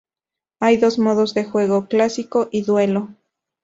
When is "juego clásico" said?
1.45-2.47